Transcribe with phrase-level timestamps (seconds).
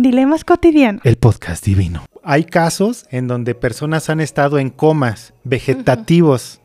[0.00, 1.04] Dilemas cotidianos.
[1.04, 2.04] El podcast divino.
[2.22, 6.60] Hay casos en donde personas han estado en comas vegetativos.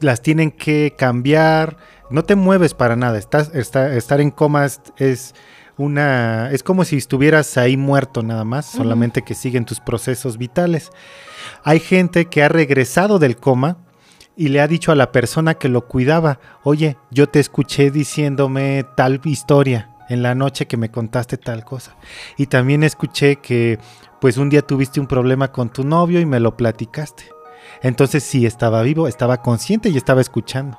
[0.00, 1.78] Las tienen que cambiar.
[2.10, 3.16] No te mueves para nada.
[3.18, 5.34] Estás, está- estar en comas es
[5.78, 6.50] una.
[6.50, 8.66] Es como si estuvieras ahí muerto nada más.
[8.66, 10.90] Solamente que siguen tus procesos vitales.
[11.64, 13.78] Hay gente que ha regresado del coma
[14.36, 18.84] y le ha dicho a la persona que lo cuidaba, oye, yo te escuché diciéndome
[18.98, 21.96] tal historia en la noche que me contaste tal cosa.
[22.36, 23.78] Y también escuché que
[24.20, 27.24] pues un día tuviste un problema con tu novio y me lo platicaste.
[27.82, 30.78] Entonces sí estaba vivo, estaba consciente y estaba escuchando.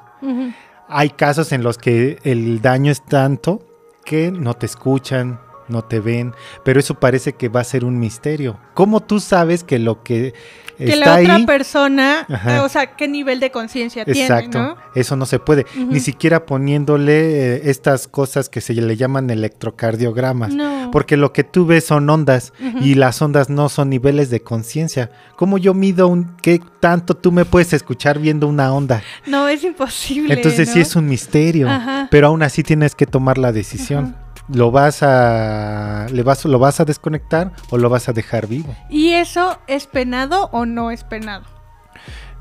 [0.87, 3.65] Hay casos en los que el daño es tanto
[4.05, 5.39] que no te escuchan,
[5.71, 8.59] no te ven, pero eso parece que va a ser un misterio.
[8.73, 10.33] ¿Cómo tú sabes que lo que,
[10.77, 12.63] Que está la otra ahí persona, Ajá.
[12.63, 14.77] o sea, qué nivel de conciencia Exacto, tiene, ¿no?
[14.95, 20.53] eso no se puede, ni siquiera poniéndole eh, estas cosas que se le llaman electrocardiogramas,
[20.53, 20.89] No.
[20.91, 25.11] porque lo que tú ves son ondas y las ondas no son niveles de conciencia.
[25.35, 29.01] ¿Cómo yo mido un qué tanto tú me puedes escuchar viendo una onda?
[29.27, 30.33] No, es imposible.
[30.33, 32.07] Entonces sí es un misterio, Ajá.
[32.11, 34.15] pero aún así tienes que tomar la decisión.
[34.49, 38.75] ¿Lo vas a le vas lo vas a desconectar o lo vas a dejar vivo?
[38.89, 41.43] ¿Y eso es penado o no es penado?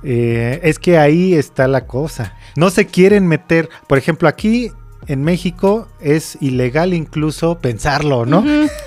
[0.03, 2.35] Eh, es que ahí está la cosa.
[2.57, 4.73] No se quieren meter, por ejemplo, aquí
[5.07, 8.43] en México es ilegal incluso pensarlo, ¿no?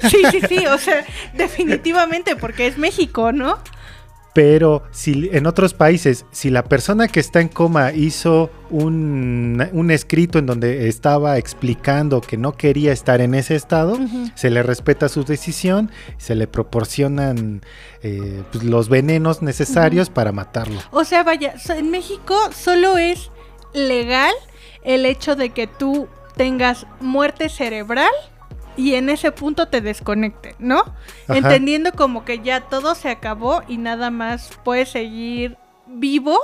[0.10, 3.60] Sí, sí, sí, o sea, definitivamente, porque es México, ¿no?
[4.34, 9.92] Pero si en otros países, si la persona que está en coma hizo un, un
[9.92, 14.00] escrito en donde estaba explicando que no quería estar en ese estado,
[14.34, 17.62] se le respeta su decisión, se le proporcionan
[18.02, 20.80] eh, pues, los venenos necesarios para matarlo.
[20.90, 23.30] O sea, vaya, en México solo es
[23.74, 24.34] legal
[24.84, 28.12] el hecho de que tú tengas muerte cerebral
[28.78, 30.80] y en ese punto te desconecten, ¿no?
[31.28, 31.38] Ajá.
[31.38, 35.58] Entendiendo como que ya todo se acabó y nada más puedes seguir
[35.88, 36.40] vivo,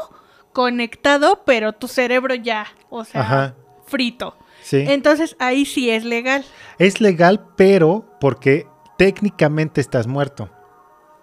[0.54, 3.56] conectado, pero tu cerebro ya, o sea, Ajá.
[3.86, 4.36] frito.
[4.62, 4.84] Sí.
[4.88, 6.44] Entonces ahí sí es legal.
[6.78, 8.68] Es legal, pero porque
[8.98, 10.50] técnicamente estás muerto.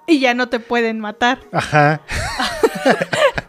[0.07, 1.41] Y ya no te pueden matar.
[1.53, 2.01] Ajá.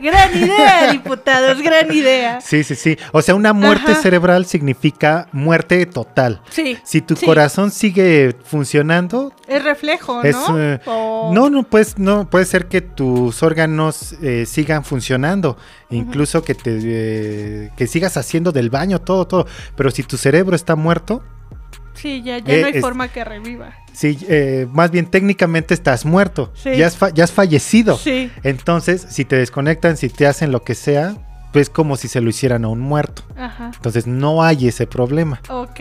[0.00, 2.40] Gran idea, diputados, gran idea.
[2.40, 2.96] Sí, sí, sí.
[3.12, 4.02] O sea, una muerte Ajá.
[4.02, 6.40] cerebral significa muerte total.
[6.50, 6.78] Sí.
[6.84, 7.26] Si tu sí.
[7.26, 10.60] corazón sigue funcionando, Es reflejo, es, ¿no?
[10.60, 15.56] eh, O- no, no, pues, no, puede ser que tus órganos eh, sigan funcionando,
[15.90, 19.46] incluso que te, eh, que sigas haciendo del baño, todo, todo.
[19.76, 21.22] Pero si tu cerebro está muerto,
[21.94, 23.74] Sí, ya, ya Eh, no hay es- forma que reviva.
[23.92, 26.76] sí, eh, más bien técnicamente estás muerto, Sí.
[26.76, 27.96] ya, has ya has fallecido.
[27.98, 28.30] Sí.
[28.42, 31.14] Entonces, si te desconectan, si te hacen lo que sea,
[31.52, 33.22] pues como si se lo hicieran a un muerto.
[33.36, 33.72] Ajá.
[33.74, 35.40] Entonces no hay ese problema.
[35.50, 35.80] Ok.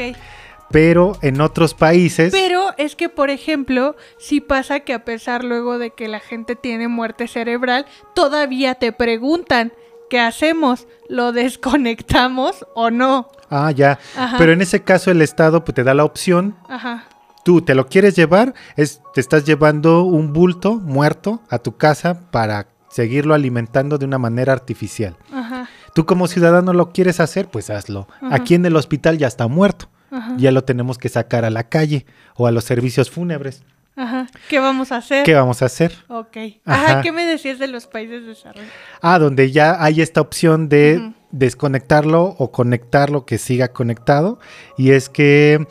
[0.70, 5.78] Pero en otros países, Pero es que, por ejemplo, sí pasa que a pesar luego
[5.80, 7.86] de que la gente tiene muerte cerebral,
[8.16, 9.74] todavía te preguntan,
[10.10, 10.88] ¿qué hacemos?
[11.10, 13.28] ¿Lo desconectamos o no?
[13.52, 14.00] Ah, ya.
[14.18, 14.38] Ajá.
[14.38, 16.56] Pero en ese caso el Estado pues, te da la opción.
[16.68, 17.06] Ajá.
[17.44, 22.20] Tú te lo quieres llevar, es, te estás llevando un bulto muerto a tu casa
[22.32, 25.16] para seguirlo alimentando de una manera artificial.
[25.34, 25.68] Ajá.
[25.94, 28.08] Tú como ciudadano lo quieres hacer, pues hazlo.
[28.22, 28.36] Ajá.
[28.36, 29.90] Aquí en el hospital ya está muerto.
[30.12, 30.34] Ajá.
[30.38, 33.64] Ya lo tenemos que sacar a la calle o a los servicios fúnebres.
[34.02, 34.28] Ajá.
[34.50, 35.24] ¿Qué vamos a hacer?
[35.24, 35.94] ¿Qué vamos a hacer?
[36.08, 36.38] Ok.
[36.66, 36.86] Ajá.
[36.86, 37.02] Ajá.
[37.02, 38.74] ¿Qué me decías de los países desarrollados?
[39.02, 44.40] Ah, donde ya hay esta opción de desconectarlo o conectarlo que siga conectado.
[44.78, 45.68] Y es que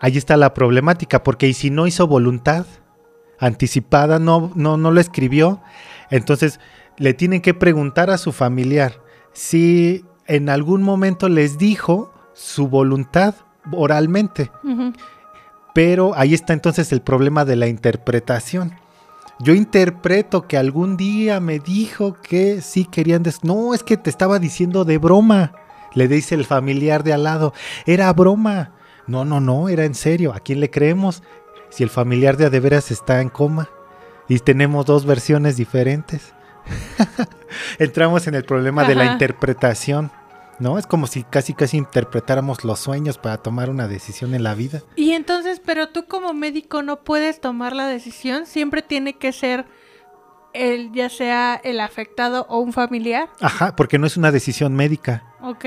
[0.00, 2.66] ahí está la problemática, porque y si no hizo voluntad
[3.38, 5.62] anticipada, no, no, no lo escribió,
[6.10, 6.58] entonces
[6.96, 9.00] le tienen que preguntar a su familiar
[9.32, 13.34] si en algún momento les dijo su voluntad
[13.72, 14.50] oralmente.
[14.64, 14.92] Ujú.
[15.78, 18.72] Pero ahí está entonces el problema de la interpretación.
[19.38, 23.22] Yo interpreto que algún día me dijo que sí querían...
[23.22, 25.52] des- No, es que te estaba diciendo de broma.
[25.94, 27.54] Le dice el familiar de al lado.
[27.86, 28.72] Era broma.
[29.06, 30.32] No, no, no, era en serio.
[30.34, 31.22] ¿A quién le creemos?
[31.70, 33.68] Si el familiar de a de veras está en coma.
[34.28, 36.34] Y tenemos dos versiones diferentes.
[37.78, 40.10] Entramos en el problema de la interpretación.
[40.60, 40.76] ¿No?
[40.76, 44.82] Es como si casi casi interpretáramos los sueños para tomar una decisión en la vida.
[44.96, 45.37] Y entonces,
[45.68, 49.66] pero tú como médico no puedes tomar la decisión, siempre tiene que ser
[50.54, 53.28] el, ya sea el afectado o un familiar.
[53.42, 55.24] Ajá, porque no es una decisión médica.
[55.42, 55.66] Ok.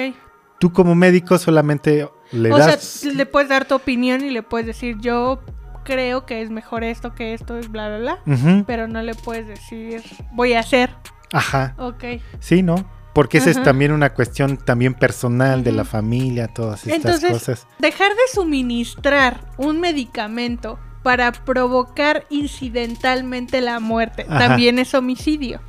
[0.60, 2.82] Tú como médico solamente le o das...
[2.84, 5.40] sea, le puedes dar tu opinión y le puedes decir, yo
[5.86, 8.34] creo que es mejor esto que esto, y bla, bla, bla.
[8.34, 10.02] Ujú, Pero no le puedes decir,
[10.32, 10.90] voy a hacer.
[11.32, 12.06] Ajá, Ok.
[12.40, 12.90] sí, ¿no?
[13.14, 17.68] Porque esa es también una cuestión también personal de la familia, todas estas Entonces, cosas.
[17.80, 24.48] dejar de suministrar un medicamento para provocar incidentalmente la muerte Ajá.
[24.48, 25.60] también es homicidio.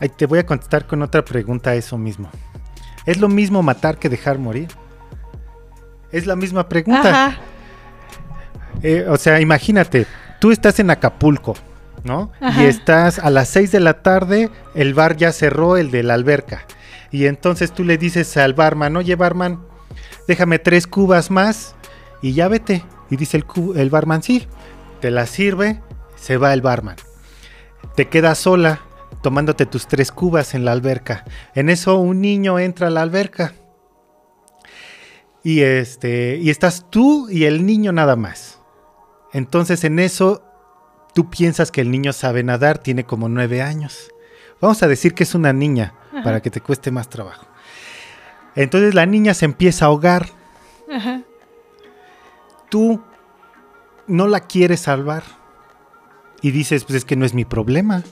[0.00, 2.28] Ay, te voy a contestar con otra pregunta a eso mismo.
[3.06, 4.68] ¿Es lo mismo matar que dejar morir?
[6.10, 7.26] Es la misma pregunta.
[7.26, 7.38] Ajá.
[8.82, 10.06] Eh, o sea, imagínate,
[10.40, 11.54] tú estás en Acapulco,
[12.04, 12.32] ¿no?
[12.40, 12.62] Ajá.
[12.62, 16.14] Y estás a las 6 de la tarde, el bar ya cerró, el de la
[16.14, 16.66] alberca.
[17.10, 19.60] Y entonces tú le dices al barman, oye barman,
[20.26, 21.74] déjame tres cubas más
[22.22, 22.84] y ya vete.
[23.10, 23.44] Y dice el,
[23.76, 24.46] el barman, sí,
[25.00, 25.80] te la sirve,
[26.16, 26.96] se va el barman.
[27.94, 28.80] Te quedas sola
[29.22, 31.24] tomándote tus tres cubas en la alberca.
[31.54, 33.54] En eso un niño entra a la alberca.
[35.42, 38.60] Y este, y estás tú y el niño nada más.
[39.32, 40.44] Entonces en eso
[41.18, 44.12] tú piensas que el niño sabe nadar, tiene como nueve años.
[44.60, 46.22] Vamos a decir que es una niña Ajá.
[46.22, 47.44] para que te cueste más trabajo.
[48.54, 50.28] Entonces la niña se empieza a ahogar.
[50.88, 51.22] Ajá.
[52.68, 53.02] Tú
[54.06, 55.24] no la quieres salvar.
[56.40, 58.04] Y dices, pues es que no es mi problema.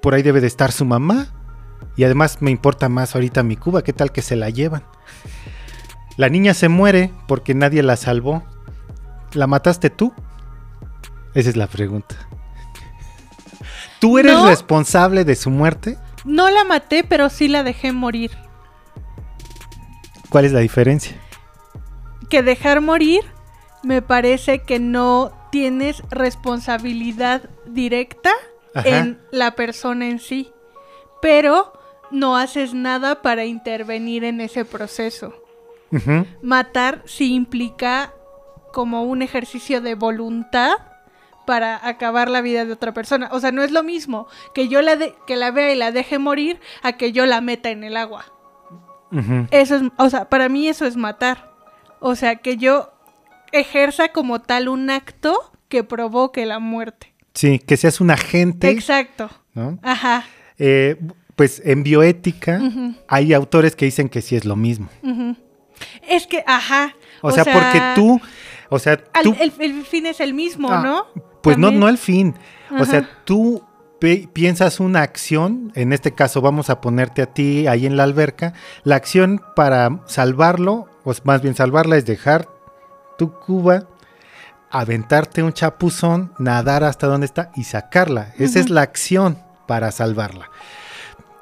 [0.00, 1.34] Por ahí debe de estar su mamá.
[1.96, 3.82] Y además me importa más ahorita mi Cuba.
[3.82, 4.84] ¿Qué tal que se la llevan?
[6.16, 8.44] La niña se muere porque nadie la salvó.
[9.32, 10.14] ¿La mataste tú?
[11.34, 12.16] Esa es la pregunta.
[14.00, 14.46] ¿Tú eres No.
[14.48, 15.98] responsable de su muerte?
[16.24, 18.30] No la maté, pero sí la dejé morir.
[20.28, 21.16] ¿Cuál es la diferencia?
[22.28, 23.22] Que dejar morir
[23.82, 28.30] me parece que no tienes responsabilidad directa
[28.74, 28.88] Ajá.
[28.88, 30.52] en la persona en sí,
[31.22, 31.72] pero
[32.10, 35.32] no haces nada para intervenir en ese proceso.
[36.42, 38.12] Matar sí implica
[38.74, 40.72] como un ejercicio de voluntad
[41.48, 43.30] para acabar la vida de otra persona.
[43.32, 45.92] O sea, no es lo mismo que yo la de- que la vea y la
[45.92, 48.26] deje morir a que yo la meta en el agua.
[49.50, 51.50] Eso es, o sea, para mí eso es matar.
[52.00, 52.92] O sea, que yo
[53.52, 57.14] ejerza como tal un acto que provoque la muerte.
[57.32, 58.68] Sí, que seas un agente.
[58.68, 59.30] Exacto.
[59.54, 59.78] ¿no?
[59.82, 60.24] Ajá.
[60.58, 60.96] Eh,
[61.34, 62.60] pues en bioética
[63.08, 64.88] hay autores que dicen que sí es lo mismo.
[66.06, 66.94] Es que, ajá.
[67.22, 68.20] O, sea, porque tú,
[68.68, 71.06] o sea, al- tú, el, el fin es el mismo, Ah, ¿no?
[71.42, 71.80] Pues no, También.
[71.80, 72.34] no el fin.
[72.78, 73.62] O sea, tú
[74.32, 78.52] piensas una acción, en este caso vamos a ponerte a ti ahí en la alberca,
[78.84, 82.48] la acción para salvarlo, o más bien salvarla es dejar
[83.16, 83.88] tu cuba,
[84.70, 88.32] aventarte un chapuzón, nadar hasta donde está y sacarla.
[88.38, 90.50] Esa es la acción para salvarla.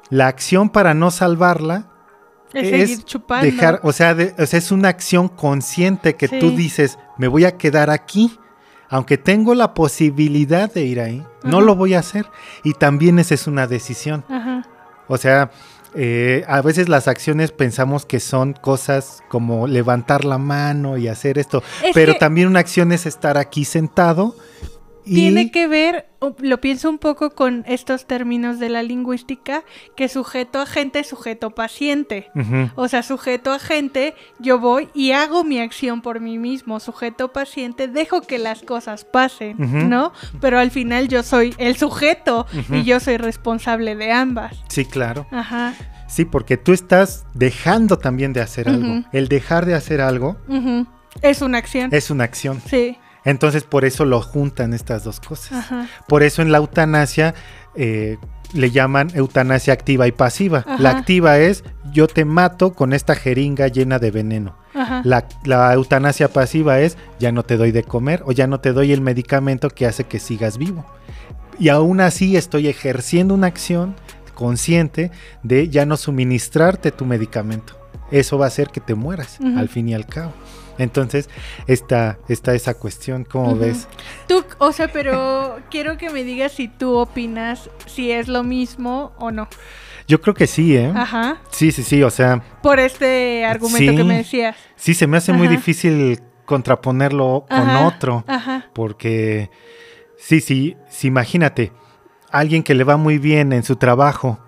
[0.09, 1.87] La acción para no salvarla
[2.53, 3.45] Es, es seguir chupando.
[3.45, 7.43] dejar, o sea, de- o sea, es una acción consciente que tú dices, me voy
[7.45, 8.39] a quedar aquí,
[8.89, 12.25] aunque tengo la posibilidad de ir ahí, no lo voy a hacer.
[12.63, 14.23] Y también esa es una decisión.
[14.29, 14.63] Ajá.
[15.07, 15.51] O sea,
[15.95, 21.37] eh, a veces las acciones pensamos que son cosas como levantar la mano y hacer
[21.37, 24.35] esto, Es pero que- también una acción es estar aquí sentado
[25.07, 26.07] y Tiene que ver,
[26.39, 29.63] lo pienso un poco con estos términos de la lingüística,
[29.95, 32.29] que sujeto agente, sujeto paciente.
[32.75, 36.79] O sea, sujeto agente, yo voy y hago mi acción por mí mismo.
[36.79, 39.55] Sujeto paciente, dejo que las cosas pasen.
[39.89, 40.11] ¿no?
[40.41, 44.57] Pero al final yo soy el sujeto y yo soy responsable de ambas.
[44.67, 45.27] Sí, claro.
[45.31, 45.73] Ajá.
[46.07, 49.03] Sí, porque tú estás dejando también de hacer algo.
[49.11, 50.37] El dejar de hacer algo.
[51.21, 51.89] Es una acción.
[51.93, 52.61] es una acción.
[52.65, 52.97] Sí.
[53.27, 55.59] Entonces por eso lo juntan estas dos cosas.
[55.59, 55.87] Ajá.
[56.07, 57.35] Por eso en la eutanasia
[57.75, 58.17] eh,
[58.53, 60.65] le llaman eutanasia activa y pasiva.
[60.79, 64.55] La activa es yo te mato con esta jeringa llena de veneno.
[65.03, 68.71] La, la eutanasia pasiva es ya no te doy de comer o ya no te
[68.71, 70.85] doy el medicamento que hace que sigas vivo.
[71.59, 73.95] Y aún así estoy ejerciendo una acción
[74.35, 75.11] consciente
[75.43, 77.73] de ya no suministrarte tu medicamento.
[78.09, 80.31] Eso va a hacer que te mueras al fin y al cabo.
[80.77, 81.29] Entonces
[81.67, 83.87] está, está esa cuestión, ¿cómo ves?
[84.27, 89.11] Tú, o sea, pero quiero que me digas si tú opinas si es lo mismo
[89.17, 89.47] o no.
[90.07, 90.91] Yo creo que sí, ¿eh?
[90.95, 91.41] Ajá.
[91.51, 93.97] Sí, sí, sí, o sea, Por este argumento Sí.
[93.97, 94.55] que me decías.
[94.75, 98.67] sí, se me hace muy difícil contraponerlo con otro, Ajá.
[98.73, 99.49] porque
[100.17, 101.73] sí, sí, sí, imagínate,
[102.31, 104.39] alguien que le va muy bien en su trabajo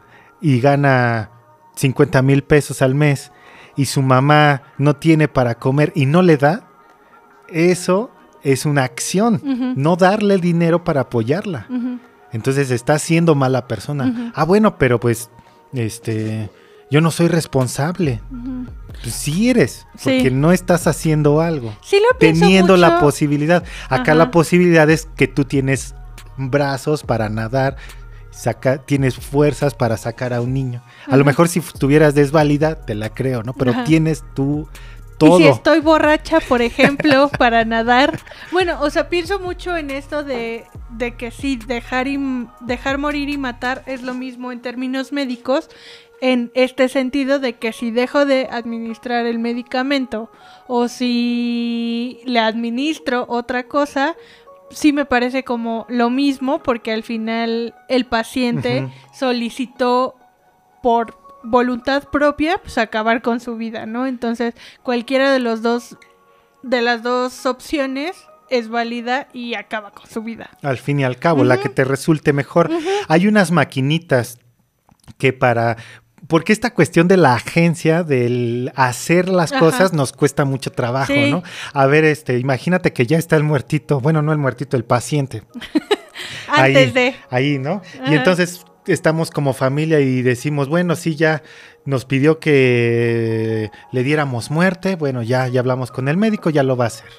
[0.42, 1.32] y gana
[1.76, 3.32] 50 mil pesos al mes
[3.80, 6.68] y su mamá no tiene para comer y no le da,
[7.48, 8.12] eso
[8.44, 9.42] es una acción,
[9.78, 11.66] no darle el dinero para apoyarla.
[12.34, 14.34] Entonces está siendo mala persona.
[14.36, 15.30] Ah, bueno, pero pues,
[15.72, 16.50] este,
[16.92, 18.20] yo no soy responsable.
[19.02, 20.10] Pues sí eres, Sí.
[20.10, 21.74] porque no estás haciendo algo.
[21.82, 23.64] Sí lo Teniendo la posibilidad.
[23.86, 24.16] Acá Ajá.
[24.16, 25.96] la posibilidad es que tú tienes
[26.36, 27.78] brazos para nadar
[28.32, 30.82] saca, tienes fuerzas para sacar a un niño.
[31.08, 33.54] A lo mejor si estuvieras desválida, te la creo, ¿no?
[33.54, 33.84] Pero Ajá.
[33.84, 35.38] tienes tú Y todo.
[35.38, 38.20] si estoy borracha, por ejemplo, para nadar.
[38.52, 42.20] Bueno, o sea, pienso mucho en esto de, de que sí, dejar, y,
[42.62, 45.70] dejar morir y matar es lo mismo en términos médicos,
[46.22, 50.30] en este sentido de que si dejo de administrar el medicamento
[50.68, 54.16] o si le administro otra cosa,
[54.72, 60.16] sí me parece como lo mismo porque al final el paciente solicitó
[60.82, 64.06] por voluntad propia pues acabar con su vida, ¿no?
[64.06, 65.98] Entonces, cualquiera de los dos
[66.62, 68.16] de las dos opciones
[68.50, 70.50] es válida y acaba con su vida.
[70.62, 72.70] Al fin y al cabo, la que te resulte mejor.
[73.08, 74.40] Hay unas maquinitas
[75.18, 75.78] que para...
[76.28, 79.60] Porque esta cuestión de la agencia, del hacer las Ajá.
[79.60, 81.32] cosas, nos cuesta mucho trabajo, Sí.
[81.32, 81.44] ¿no?
[81.74, 85.44] A ver, este, imagínate que ya está el muertito, bueno, no el muertito, el paciente.
[86.48, 87.82] Antes ahí, de Ahí, ¿no?
[88.02, 88.12] Ajá.
[88.12, 91.42] Y entonces estamos como familia y decimos, bueno, sí, ya
[91.86, 96.76] nos pidió que le diéramos muerte, bueno, ya, ya hablamos con el médico, ya lo
[96.76, 97.10] va a hacer.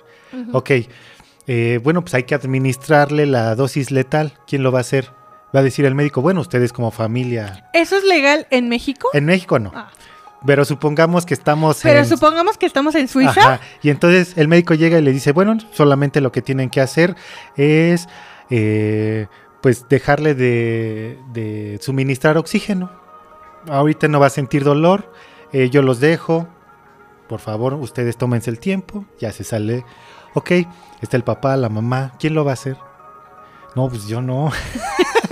[0.53, 0.71] Ok,
[1.49, 4.35] eh, bueno, pues hay que administrarle la dosis letal.
[4.47, 5.11] ¿Quién lo va a hacer?
[5.55, 7.69] Va a decir el médico, bueno, ustedes como familia.
[7.73, 9.09] ¿Eso es legal en México?
[9.13, 9.91] En México no, Ah.
[10.47, 12.07] pero supongamos que estamos Pero en...
[12.07, 13.31] supongamos que estamos en Suiza.
[13.55, 16.81] Ajá, Y entonces el médico llega y le dice, bueno, solamente lo que tienen que
[16.81, 17.17] hacer
[17.57, 18.09] es,
[18.49, 19.27] eh,
[19.61, 22.91] pues, dejarle de, de suministrar oxígeno.
[23.69, 25.13] Ahorita no va a sentir dolor,
[25.53, 26.49] eh, yo los dejo.
[27.29, 29.05] Por favor, ustedes tómense el tiempo.
[29.19, 29.85] Ya se sale.
[30.35, 30.51] Ok,
[31.03, 32.13] está el papá, la mamá.
[32.19, 32.77] ¿Quién lo va a hacer?
[33.77, 34.51] No, pues yo no.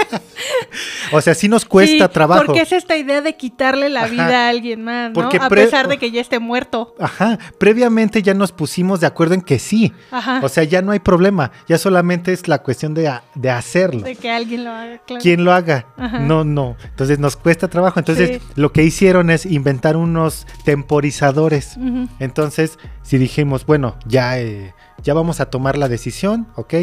[1.13, 2.47] o sea, sí nos cuesta Sí, trabajo.
[2.47, 4.09] Porque es esta idea de quitarle la Ajá.
[4.11, 5.15] vida a alguien más, ¿no?
[5.15, 6.95] Porque a pesar de que ya esté muerto.
[6.99, 9.93] Ajá, previamente ya nos pusimos de acuerdo en que sí.
[10.11, 10.41] Ajá.
[10.43, 14.03] O sea, ya no hay problema, ya solamente es la cuestión de, de hacerlo.
[14.03, 15.23] de que alguien lo haga, claro.
[15.23, 15.87] ¿Quién lo haga?
[15.97, 16.19] Ajá.
[16.21, 16.77] No, no.
[16.85, 17.99] Entonces nos cuesta trabajo.
[17.99, 18.41] Entonces Sí.
[18.57, 21.77] lo que hicieron es inventar unos temporizadores.
[22.19, 26.75] Entonces, si dijimos, bueno, ya, eh, ya vamos a tomar la decisión, ¿ok?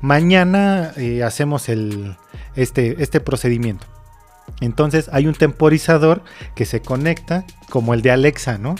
[0.00, 2.16] Mañana eh, hacemos el,
[2.56, 3.86] este, este procedimiento.
[4.60, 6.22] Entonces hay un temporizador
[6.54, 8.74] que se conecta como el de Alexa, ¿no?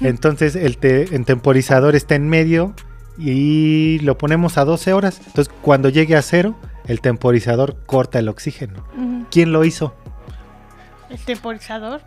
[0.00, 2.74] Entonces el, te- el temporizador está en medio
[3.18, 5.20] y lo ponemos a 12 horas.
[5.26, 6.54] Entonces cuando llegue a cero,
[6.86, 8.84] el temporizador corta el oxígeno.
[9.30, 9.94] ¿Quién lo hizo?
[11.08, 12.02] El temporizador.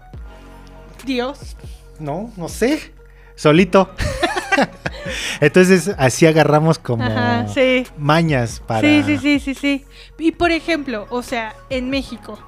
[1.05, 1.57] Dios.
[1.99, 2.93] No, no sé.
[3.35, 3.89] Solito.
[5.39, 7.85] Entonces así agarramos como Ajá, sí.
[7.97, 8.81] mañas para...
[8.81, 9.85] Sí, sí, sí, sí, sí.
[10.17, 12.39] Y por ejemplo, o sea, en México,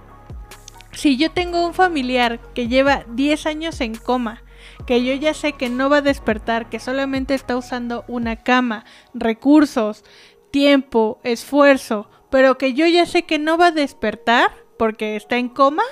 [0.92, 4.42] si yo tengo un familiar que lleva 10 años en coma,
[4.86, 8.86] que yo ya sé que no va a despertar, que solamente está usando una cama,
[9.14, 10.04] recursos,
[10.52, 15.50] tiempo, esfuerzo, pero que yo ya sé que no va a despertar porque está en
[15.50, 15.84] coma,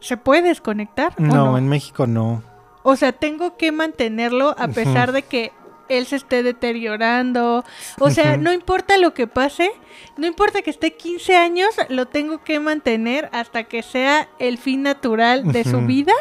[0.00, 1.14] ¿se puede desconectar?
[1.18, 1.58] o no?
[1.58, 2.42] en México no.
[2.82, 5.52] O sea, tengo que mantenerlo a pesar de que
[5.90, 7.64] él se esté deteriorando.
[7.98, 9.70] O sea, no importa lo que pase,
[10.16, 14.82] no importa que esté 15 años, lo tengo que mantener hasta que sea el fin
[14.82, 16.14] natural de su vida.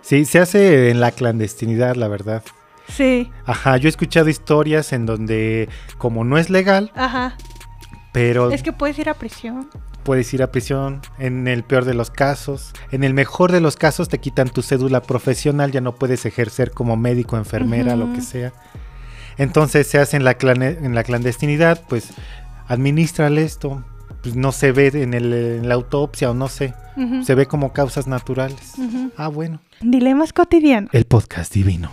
[0.00, 2.42] Sí, se hace en la clandestinidad, la verdad.
[2.88, 7.36] Sí, Ajá, yo he escuchado historias en donde como no es legal, ajá.
[8.12, 9.70] pero Es que puedes ir a prisión.
[10.02, 12.72] Puedes ir a prisión en el peor de los casos.
[12.90, 16.70] En el mejor de los casos te quitan tu cédula profesional, ya no puedes ejercer
[16.72, 18.52] como médico, enfermera, lo que sea.
[19.38, 22.08] Entonces se hace en la, en la clandestinidad, pues
[22.68, 23.82] administrale esto.
[24.22, 26.74] Pues no se ve en, el- en la autopsia o no sé,
[27.24, 28.74] se ve como causas naturales.
[29.16, 29.60] Ah, bueno.
[29.80, 30.90] Dilemas cotidianos.
[30.92, 31.88] El podcast divino.